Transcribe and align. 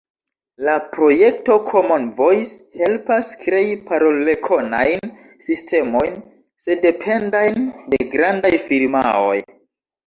La 0.67 0.75
projekto 0.93 1.57
Common 1.71 2.07
Voice 2.21 2.79
helpas 2.81 3.31
krei 3.43 3.69
parolrekonajn 3.91 5.15
sistemojn, 5.51 6.19
sendependajn 6.67 7.65
de 7.95 8.03
grandaj 8.19 8.55
firmaoj. 8.69 9.39